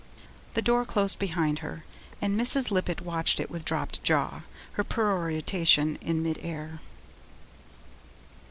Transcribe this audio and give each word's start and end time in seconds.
The 0.55 0.63
door 0.63 0.83
closed 0.83 1.19
behind 1.19 1.59
her, 1.59 1.85
and 2.19 2.35
Mrs. 2.35 2.71
Lippett 2.71 3.01
watched 3.01 3.39
it 3.39 3.51
with 3.51 3.63
dropped 3.63 4.03
jaw, 4.03 4.41
her 4.71 4.83
peroration 4.83 5.97
in 6.01 6.23
mid 6.23 6.39
air. 6.41 6.79